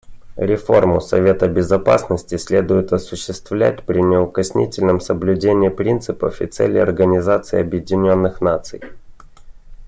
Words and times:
Реформу 0.37 0.99
Совета 0.99 1.47
Безопасности 1.47 2.35
следует 2.35 2.91
осуществлять 2.91 3.83
при 3.85 4.01
неукоснительном 4.01 4.99
соблюдении 4.99 5.69
принципов 5.69 6.41
и 6.41 6.47
целей 6.47 6.79
Организации 6.79 7.59
Объединенных 7.59 8.41
Наций. 8.41 8.81